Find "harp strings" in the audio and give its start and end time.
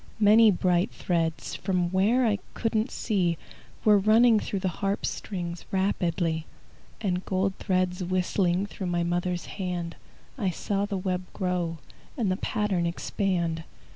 4.81-5.63